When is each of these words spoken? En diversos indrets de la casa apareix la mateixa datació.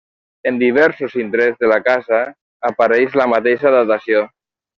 En 0.51 0.55
diversos 0.61 1.17
indrets 1.23 1.59
de 1.63 1.69
la 1.73 1.77
casa 1.89 2.23
apareix 2.71 3.19
la 3.23 3.29
mateixa 3.37 3.75
datació. 3.79 4.27